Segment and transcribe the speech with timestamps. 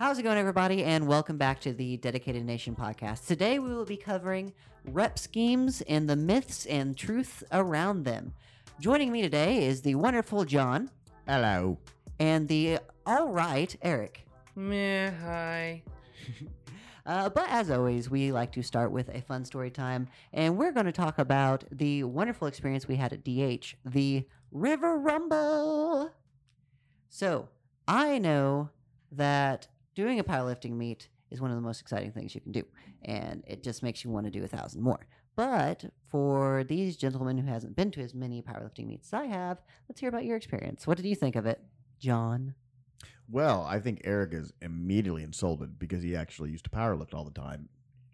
[0.00, 0.82] How's it going, everybody?
[0.82, 3.26] And welcome back to the Dedicated Nation podcast.
[3.26, 4.54] Today we will be covering
[4.86, 8.32] rep schemes and the myths and truth around them.
[8.80, 10.90] Joining me today is the wonderful John
[11.28, 11.76] Hello.
[12.18, 14.26] and the all right Erik.
[14.56, 15.82] Meh, hi.
[17.06, 20.70] Uh, but as always, we like to start with a fun story time, and we're
[20.70, 26.12] going to talk about the wonderful experience we had at DH, the River Rumble.
[27.08, 27.48] So,
[27.88, 28.68] I know
[29.10, 32.64] that doing a powerlifting meet is one of the most exciting things you can do,
[33.04, 35.06] and it just makes you want to do a thousand more.
[35.36, 39.58] But for these gentlemen who hasn't been to as many powerlifting meets as I have,
[39.88, 40.86] let's hear about your experience.
[40.86, 41.60] What did you think of it,
[41.98, 42.54] John?
[43.30, 47.30] Well, I think Erik is immediately insulted because he actually used to powerlift all the
[47.30, 47.68] time.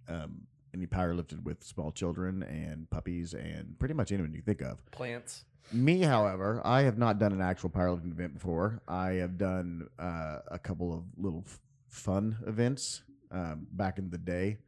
[0.09, 4.61] Um, and he powerlifted with small children and puppies and pretty much anyone you think
[4.61, 4.85] of.
[4.91, 5.47] Plants.
[5.73, 8.83] Me, however, I have not done an actual powerlifting event before.
[8.87, 11.59] I have done uh, a couple of little f-
[11.97, 14.59] fun events um, back in the day,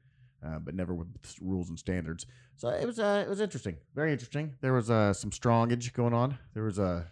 [0.44, 1.08] uh, but never with
[1.40, 2.26] rules and standards.
[2.56, 4.54] So it was uh, it was interesting, very interesting.
[4.60, 6.38] There was uh, some strongage going on.
[6.54, 7.04] There was uh,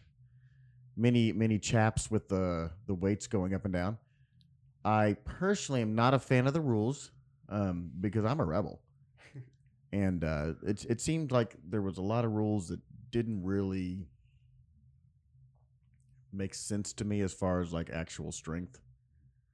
[0.97, 3.99] many many chaps with the the weights going up and down.
[4.85, 7.11] I personally am not a fan of the rules
[7.49, 8.81] um, because I'm a rebel,
[9.93, 12.81] and uh, it it seemed like there was a lot of rules that
[13.11, 14.07] didn't really
[16.33, 18.81] make sense to me as far as like actual strength.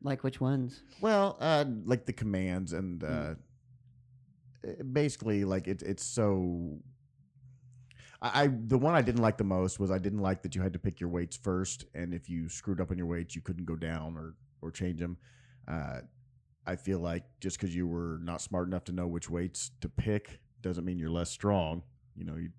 [0.03, 0.83] Like which ones?
[1.01, 3.37] Well, uh, like the commands and uh, Mm.
[4.81, 6.79] uh, basically like it's it's so.
[8.21, 10.63] I, I the one I didn't like the most was I didn't like that you
[10.63, 13.43] had to pick your weights first, and if you screwed up on your weights, you
[13.43, 15.17] couldn't go down or or change them.
[15.67, 16.01] Uh,
[16.67, 19.89] I feel like just because you were not smart enough to know which weights to
[19.89, 21.83] pick doesn't mean you're less strong.
[22.17, 22.51] You know, you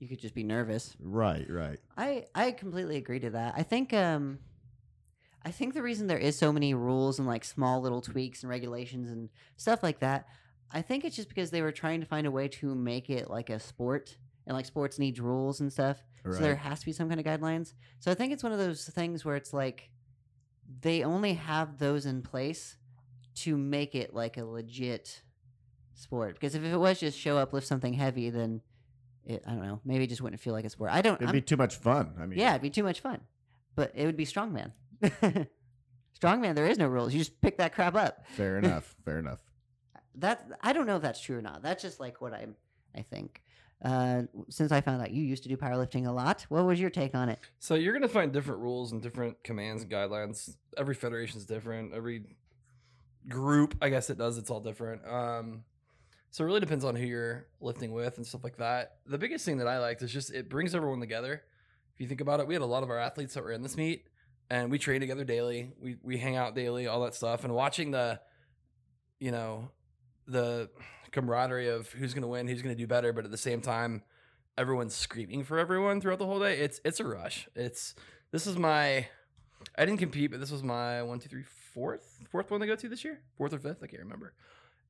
[0.00, 0.96] You could just be nervous.
[1.00, 1.78] right, right.
[1.96, 3.54] I I completely agree to that.
[3.56, 4.38] I think um
[5.44, 8.50] I think the reason there is so many rules and like small little tweaks and
[8.50, 10.26] regulations and stuff like that,
[10.72, 13.30] I think it's just because they were trying to find a way to make it
[13.30, 16.02] like a sport and like sports needs rules and stuff.
[16.24, 17.72] So there has to be some kind of guidelines.
[18.00, 19.90] So I think it's one of those things where it's like
[20.80, 22.76] they only have those in place
[23.36, 25.22] to make it like a legit
[25.94, 26.34] sport.
[26.34, 28.60] Because if it was just show up, lift something heavy, then
[29.24, 30.90] it, I don't know, maybe it just wouldn't feel like a sport.
[30.92, 31.14] I don't.
[31.16, 32.14] It'd I'm- be too much fun.
[32.20, 33.20] I mean, yeah, it'd be too much fun.
[33.74, 34.72] But it would be strongman.
[36.20, 37.12] strongman, there is no rules.
[37.12, 38.26] You just pick that crap up.
[38.36, 38.94] fair enough.
[39.04, 39.40] fair enough.
[40.16, 41.62] That I don't know if that's true or not.
[41.62, 42.46] That's just like what I
[42.94, 43.42] I think.
[43.84, 46.90] Uh, since I found out you used to do powerlifting a lot, what was your
[46.90, 47.38] take on it?
[47.60, 50.56] So you're gonna find different rules and different commands and guidelines.
[50.76, 51.94] Every federation's different.
[51.94, 52.24] Every
[53.28, 54.38] group, I guess it does.
[54.38, 55.06] It's all different.
[55.06, 55.62] Um,
[56.30, 58.96] so it really depends on who you're lifting with and stuff like that.
[59.06, 61.42] The biggest thing that I liked is just it brings everyone together.
[61.94, 63.62] If you think about it, we had a lot of our athletes that were in
[63.62, 64.06] this meet,
[64.50, 65.72] and we train together daily.
[65.80, 68.20] We we hang out daily, all that stuff, and watching the,
[69.20, 69.70] you know,
[70.26, 70.70] the
[71.10, 73.60] camaraderie of who's going to win, who's going to do better, but at the same
[73.60, 74.02] time,
[74.56, 76.58] everyone's screaming for everyone throughout the whole day.
[76.58, 77.48] It's it's a rush.
[77.54, 77.94] It's
[78.30, 79.06] this is my
[79.76, 81.44] I didn't compete, but this was my one, two, three,
[81.74, 84.34] fourth, fourth one to go to this year, fourth or fifth, I can't remember.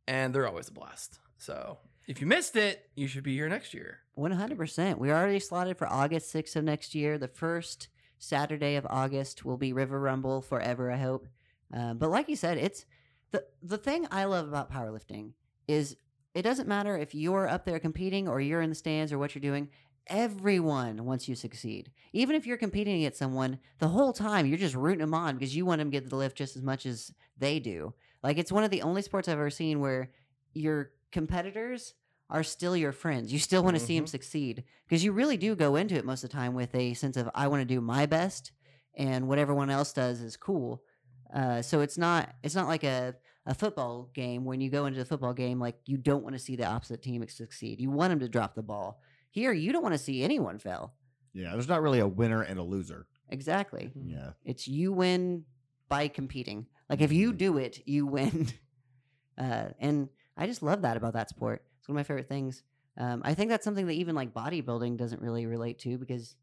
[0.06, 1.18] And they're always a blast.
[1.36, 4.00] So if you missed it, you should be here next year.
[4.14, 4.98] One hundred percent.
[4.98, 7.18] We're already slotted for August sixth of next year.
[7.18, 10.90] The first Saturday of August will be River Rumble forever.
[10.90, 11.26] I hope.
[11.72, 12.86] Um, but like you said, it's
[13.30, 15.32] the the thing I love about powerlifting
[15.66, 15.96] is
[16.34, 19.34] it doesn't matter if you're up there competing or you're in the stands or what
[19.34, 19.68] you're doing.
[20.06, 21.90] Everyone wants you succeed.
[22.12, 25.54] Even if you're competing against someone, the whole time you're just rooting them on because
[25.54, 27.92] you want them to get the lift just as much as they do.
[28.22, 30.10] Like it's one of the only sports I've ever seen where
[30.54, 31.94] your competitors
[32.30, 33.32] are still your friends.
[33.32, 36.24] You still want to see them succeed because you really do go into it most
[36.24, 38.52] of the time with a sense of I want to do my best,
[38.96, 40.82] and what everyone else does is cool.
[41.32, 43.14] Uh, so it's not it's not like a
[43.46, 46.38] a football game when you go into the football game like you don't want to
[46.38, 47.80] see the opposite team succeed.
[47.80, 49.00] You want them to drop the ball.
[49.30, 50.92] Here, you don't want to see anyone fail.
[51.32, 53.06] Yeah, there's not really a winner and a loser.
[53.30, 53.90] Exactly.
[53.94, 54.30] Yeah.
[54.44, 55.44] It's you win
[55.88, 56.66] by competing.
[56.90, 57.38] Like if you Mhm.
[57.38, 58.48] do it, you win.
[59.38, 61.62] Uh, and I just love that about that sport.
[61.88, 62.64] It's one of my favorite things.
[62.98, 66.36] Um, I think that's something that even like bodybuilding doesn't really relate to because,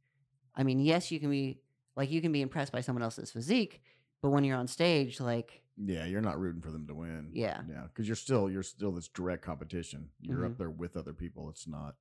[0.56, 1.60] I mean, yes, you can be
[1.96, 3.84] like you can be impressed by someone else's physique,
[4.24, 7.30] but when you're on stage, like Yeah, you're not rooting for them to win.
[7.32, 10.10] yeah, Yeah, because you're still you're still this direct competition.
[10.20, 10.46] You're Mhm.
[10.54, 11.48] up there with other people.
[11.52, 11.96] It's not.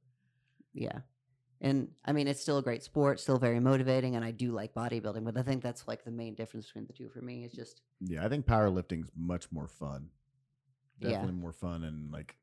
[0.73, 1.00] yeah.
[1.61, 4.73] And I mean, it's still a great sport, still very motivating, and I do like
[4.75, 5.25] bodybuilding.
[5.25, 7.44] But I think that's like the main difference between the two for me.
[7.44, 10.08] Is just Yeah, I think powerlifting's much more fun.
[10.99, 11.11] Yeah.
[11.11, 12.37] Definitely more fun and like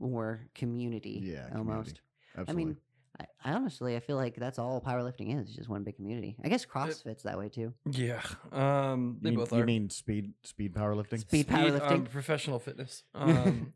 [0.00, 1.64] more community, yeah, almost.
[1.66, 2.00] community.
[2.36, 2.62] Absolutely.
[2.62, 2.76] I mean,
[3.20, 6.36] I, I honestly, I feel like that's all powerlifting is, just one big community.
[6.44, 7.72] I guess CrossFit's that way too.
[7.90, 8.22] Yeah,
[8.52, 9.58] um, they you, both are.
[9.58, 11.20] you mean speed speed powerlifting?
[11.20, 11.90] Speed powerlifting.
[11.90, 13.04] um, professional fitness.
[13.14, 13.72] Um,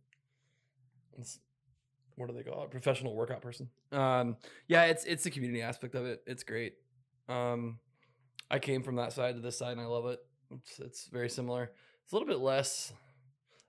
[2.16, 2.70] what do they call it?
[2.70, 3.68] Professional workout person.
[3.90, 4.36] Um,
[4.68, 6.22] yeah, it's it's the community aspect of it.
[6.26, 6.74] It's great.
[7.28, 7.78] Um,
[8.50, 10.20] I came from that side to this side, and I love it.
[10.50, 11.70] It's it's very similar.
[12.04, 12.92] It's a little bit less.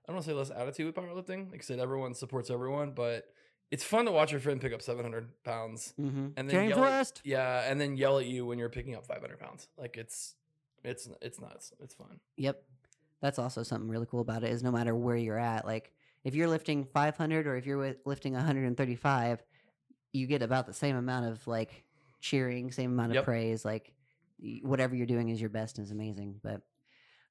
[0.06, 1.50] I don't want to say less attitude with powerlifting.
[1.50, 3.24] Like I said, everyone supports everyone, but
[3.70, 6.26] it's fun to watch your friend pick up 700 pounds Mm-hmm.
[6.36, 9.06] and then James yell at- yeah, and then yell at you when you're picking up
[9.06, 9.68] 500 pounds.
[9.78, 10.34] Like it's
[10.84, 11.72] it's it's nuts.
[11.80, 12.20] It's fun.
[12.36, 12.62] Yep.
[13.22, 15.92] That's also something really cool about it is no matter where you're at, like
[16.24, 19.42] if you're lifting 500 or if you're lifting 135,
[20.12, 21.84] you get about the same amount of like
[22.20, 23.24] cheering, same amount of Yep.
[23.24, 23.64] praise.
[23.64, 23.92] Like
[24.62, 26.40] whatever you're doing is your best and is amazing.
[26.42, 26.60] But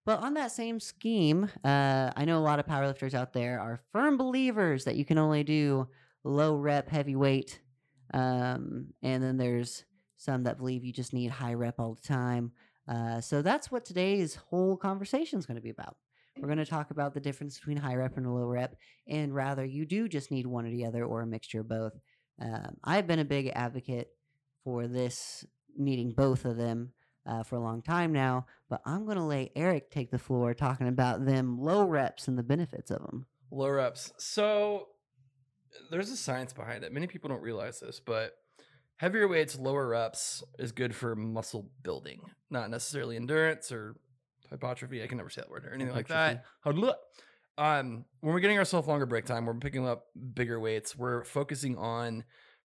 [0.05, 3.81] but on that same scheme, uh, I know a lot of powerlifters out there are
[3.91, 5.87] firm believers that you can only do
[6.23, 7.61] low rep heavyweight,
[8.13, 9.85] um, and then there's
[10.17, 12.51] some that believe you just need high rep all the time.
[12.87, 15.95] Uh, so that's what today's whole conversation is going to be about.
[16.37, 18.75] We're going to talk about the difference between high rep and low rep,
[19.07, 21.93] and rather you do just need one or the other or a mixture of both.
[22.41, 24.09] Um, I've been a big advocate
[24.63, 25.45] for this
[25.77, 26.91] needing both of them
[27.25, 30.53] uh, for a long time now, but I'm going to let Erik take the floor
[30.53, 33.25] talking about them low reps and the benefits of them.
[33.51, 34.13] Low reps.
[34.17, 34.87] So
[35.91, 36.91] there's a science behind it.
[36.91, 38.33] Many people don't realize this, but
[38.97, 43.95] heavier weights, lower reps is good for muscle building, not necessarily endurance or
[44.49, 45.03] hypertrophy.
[45.03, 46.45] I can never say that word or anything like that.
[47.57, 50.97] Um, when we're getting ourselves longer break time, we're picking up bigger weights.
[50.97, 52.23] We're focusing on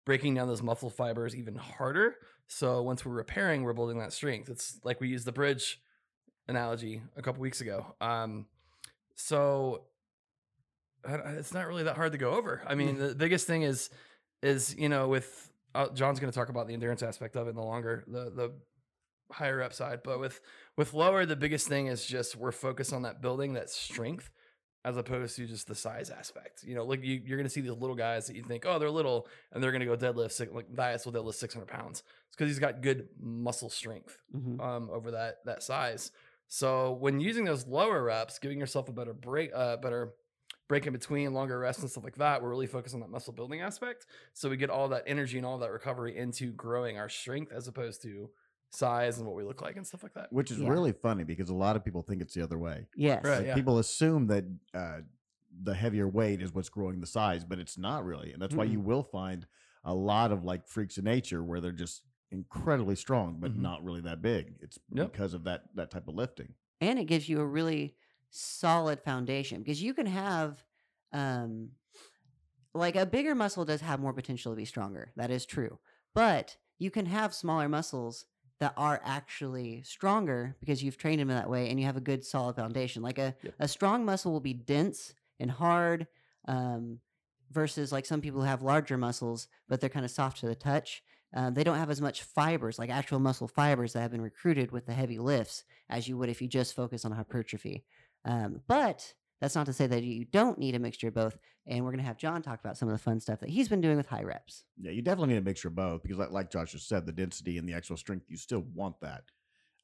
[0.09, 2.17] breaking down those muscle fibers even harder.
[2.47, 4.49] So once we're repairing, we're building that strength.
[4.49, 5.83] It's like we used the bridge
[6.49, 7.95] analogy a couple weeks ago.
[8.01, 8.47] Um,
[9.17, 9.83] so
[11.07, 12.63] it's not really that hard to go over.
[12.67, 13.91] I mean, the biggest thing is
[14.43, 17.51] is you know with uh, John's going to talk about the endurance aspect of it
[17.51, 18.53] in the longer the the
[19.31, 20.41] higher upside, but with
[20.79, 24.31] with lower, the biggest thing is just we're focused on that building that strength
[24.88, 26.64] as opposed to just the size aspect.
[26.64, 28.79] You know, like you, you're going to see these little guys that you think, oh,
[28.79, 32.02] they're little, and they're going to go deadlift six, like Dias will deadlift 600 pounds.
[32.26, 36.11] It's because he's got good muscle strength hmm um, over that that size.
[36.46, 40.14] So when using those lower reps, giving yourself a better break, uh, better
[40.69, 43.35] break in between, longer rests and stuff like that, we're really focused on that muscle
[43.35, 44.06] building aspect.
[44.32, 47.69] So we get all that energy and all that recovery into growing our strength as
[47.69, 48.31] opposed to
[48.70, 50.32] size and what we look like and stuff like that.
[50.32, 50.69] Which is Yeah.
[50.69, 52.87] really funny because a lot of people think it's the other way.
[52.94, 53.25] Yes.
[53.25, 53.38] Right.
[53.38, 53.55] Like, yeah.
[53.55, 54.44] People assume that
[54.75, 55.00] uh,
[55.62, 58.65] the heavier weight is what's growing the size, but it's not really, and that's why
[58.65, 59.47] you will find
[59.85, 63.61] a lot of like freaks of nature where they're just incredibly strong but Mhm.
[63.62, 64.56] not really that big.
[64.61, 65.12] It's Yep.
[65.12, 66.55] because of that that type of lifting.
[66.81, 67.97] and it gives you a really
[68.31, 70.62] solid foundation because you can have
[71.12, 71.71] um
[72.75, 75.79] like a bigger muscle does have more potential to be stronger that is true
[76.14, 78.26] but you can have smaller muscles
[78.61, 82.01] that are actually stronger because you've trained them in that way and you have a
[82.01, 83.55] good solid foundation like a, Yep.
[83.61, 86.07] a strong muscle will be dense and hard
[86.47, 86.99] um,
[87.51, 90.55] versus like some people who have larger muscles but they're kind of soft to the
[90.55, 91.03] touch
[91.35, 94.73] um, they don't have as much fibers like actual muscle fibers that have been recruited
[94.73, 97.85] with the heavy lifts as you would if you just focus on hypertrophy.
[98.25, 101.38] Um, but that's not to say that you don't need a mixture of both.
[101.67, 103.69] And we're going to have John talk about some of the fun stuff that he's
[103.69, 104.64] been doing with high reps.
[104.81, 107.12] Yeah, you definitely need a mixture of both because, like, like Josh just said, the
[107.12, 109.25] density and the actual strength, you still want that.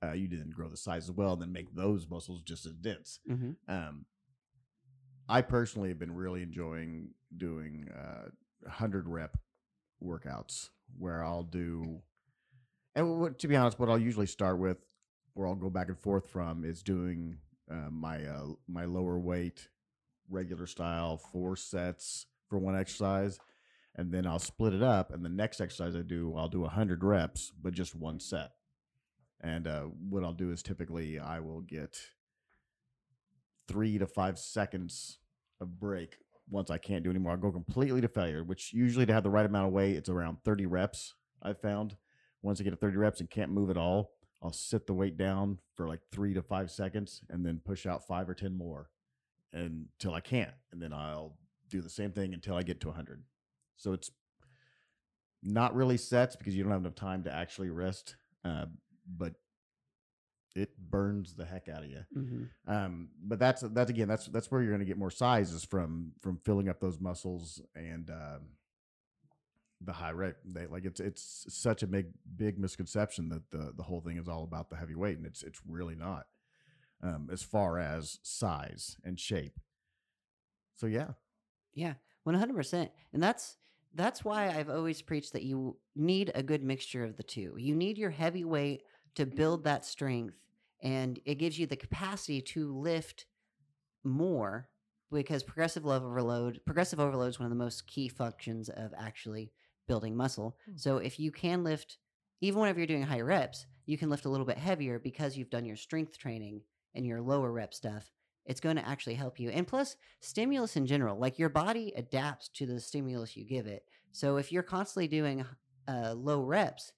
[0.03, 2.73] Uh, you didn't grow the size as well, and then make those muscles just as
[2.73, 3.21] dense.
[3.31, 3.53] Mm-hmm.
[3.69, 4.07] Um,
[5.29, 8.29] I personally have been really enjoying doing uh,
[8.63, 9.37] 100 rep
[10.03, 12.03] workouts where I'll do,
[12.95, 14.79] and what, to be honest, what I'll usually start with,
[15.35, 17.39] where I'll go back and forth from, is doing
[17.71, 19.69] uh, my uh, my lower weight,
[20.29, 23.39] regular style, four sets for one exercise,
[23.97, 25.13] and then I'll split it up.
[25.13, 28.51] And the next exercise I do, I'll do 100 reps, but just one set.
[29.41, 31.99] And uh, what I'll do is typically I will get
[33.69, 35.19] three to five seconds
[35.61, 36.17] of break
[36.51, 37.33] once I can't do anymore.
[37.33, 40.09] I'll go completely to failure, which usually to have the right amount of weight, it's
[40.09, 41.97] around 30 reps, I've found.
[42.43, 44.13] Once I get to 30 reps and can't move at all,
[44.45, 48.07] I'll sit the weight down for like three to five seconds and then push out
[48.07, 48.91] five or 10 more
[49.55, 50.53] until I can't.
[50.71, 51.39] And then I'll
[51.71, 53.23] do the same thing until I get to 100.
[53.77, 54.11] So it's
[55.43, 58.67] not really sets because you don't have enough time to actually rest, uh,
[59.17, 59.33] but
[60.55, 62.05] it burns the heck out of you.
[62.17, 62.73] Mm-hmm.
[62.73, 66.13] Um, but that's that's again that's that's where you're going to get more sizes from
[66.21, 68.41] from filling up those muscles and um,
[69.85, 70.35] the high rate.
[70.45, 74.29] They like it's it's such a big big misconception that the the whole thing is
[74.29, 76.27] all about the heavy weight, and it's it's really not.
[77.03, 79.61] Um, as far as size and shape.
[80.77, 81.09] So yeah,
[81.75, 82.91] Yeah, one hundred percent.
[83.13, 83.57] And that's
[83.95, 87.55] that's why I've always preached that you need a good mixture of the two.
[87.59, 88.83] You need your heavy weight
[89.15, 90.37] to build that strength,
[90.83, 93.27] and it gives you the capacity to lift
[94.03, 94.69] more
[95.13, 99.53] because progressive overload, progressive overload is one of the most key functions of actually
[99.87, 100.57] building muscle.
[100.67, 100.77] Hmm.
[100.77, 101.99] So if you can lift,
[102.41, 105.51] even whenever you're doing high reps, you can lift a little bit heavier because you've
[105.51, 106.63] done your strength training
[106.95, 108.11] and your lower rep stuff.
[108.47, 109.51] It's going to actually help you.
[109.51, 113.85] And plus, stimulus in general, like your body adapts to the stimulus you give it.
[114.13, 115.45] So if you're constantly doing
[115.89, 116.93] uh, low reps,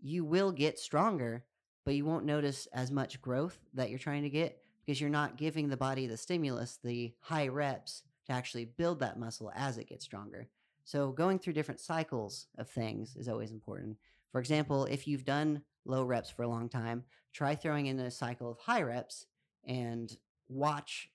[0.00, 1.44] you will get stronger,
[1.84, 5.36] but you won't notice as much growth that you're trying to get because you're not
[5.36, 9.88] giving the body the stimulus, the high reps, to actually build that muscle as it
[9.88, 10.48] gets stronger.
[10.84, 13.96] So going through different cycles of things is always important.
[14.30, 18.10] For example, if you've done low reps for a long time, try throwing in a
[18.10, 19.26] cycle of high reps
[19.66, 20.16] and
[20.48, 21.08] watch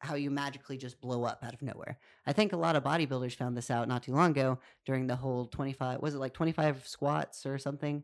[0.00, 1.98] how you magically just blow up out of nowhere.
[2.26, 5.14] I think a lot of bodybuilders found this out not too long ago during the
[5.14, 8.02] whole 25 was it like 25 squats or something?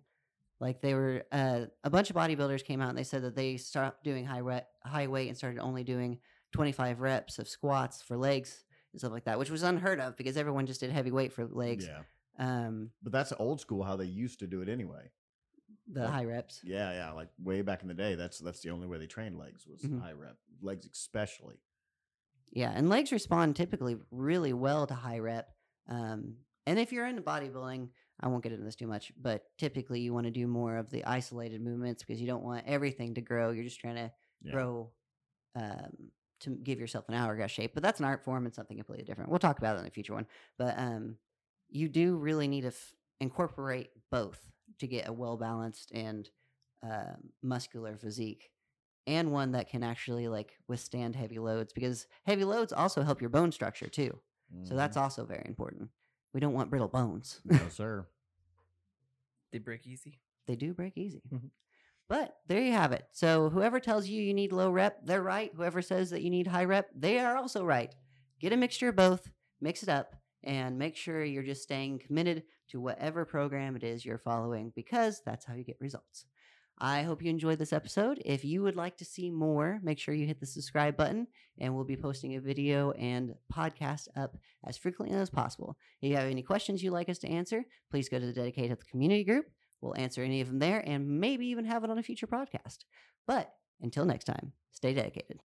[0.60, 3.56] Like they were uh, a bunch of bodybuilders came out and they said that they
[3.56, 6.18] stopped doing high rep, high weight and started only doing
[6.52, 10.36] 25 reps of squats for legs and stuff like that, which was unheard of because
[10.36, 11.86] everyone just did heavy weight for legs.
[11.86, 12.02] Yeah,
[12.38, 15.10] Um, but that's old school how they used to do it anyway.
[15.90, 16.60] the Like- high reps.
[16.62, 19.38] Yeah, yeah, like way back in the day, that's that's the only way they trained
[19.38, 20.00] legs was Mhm.
[20.02, 21.56] high rep legs, especially.
[22.50, 25.48] Yeah, and legs respond typically really well to high rep.
[25.86, 27.88] Um, and if you're into bodybuilding,
[28.20, 30.90] I won't get into this too much, but typically you want to do more of
[30.90, 33.50] the isolated movements because you don't want everything to grow.
[33.52, 34.52] You're just trying to Yeah.
[34.52, 34.92] grow
[35.54, 37.72] um, to give yourself an hourglass shape.
[37.74, 39.30] But that's an art form and something completely different.
[39.30, 40.26] We'll talk about it in a future one.
[40.58, 41.16] But um,
[41.68, 44.40] you do really need to f- incorporate both
[44.78, 46.28] to get a well balanced and
[46.88, 48.50] uh, muscular physique
[49.06, 53.30] and one that can actually like withstand heavy loads because heavy loads also help your
[53.30, 54.18] bone structure too.
[54.64, 55.88] So that's also very important.
[56.34, 57.40] We don't want brittle bones.
[57.44, 58.06] No sir.
[59.52, 60.20] They break easy.
[60.46, 61.22] they do break easy.
[61.32, 61.50] Mhm.
[62.08, 63.04] But there you have it.
[63.12, 65.52] So whoever tells you you need low rep, they're right.
[65.54, 67.94] Whoever says that you need high rep, they are also right.
[68.40, 72.44] Get a mixture of both, mix it up, and make sure you're just staying committed
[72.70, 76.24] to whatever program it is you're following because that's how you get results.
[76.80, 78.22] I hope you enjoyed this episode.
[78.24, 81.26] If you would like to see more, make sure you hit the subscribe button,
[81.58, 85.76] and we'll be posting a video and podcast up as frequently as possible.
[86.00, 88.78] If you have any questions you'd like us to answer, please go to the dedicated
[88.88, 89.46] community group.
[89.80, 92.78] We'll answer any of them there and maybe even have it on a future podcast.
[93.26, 95.40] But until next time, stay dedicated.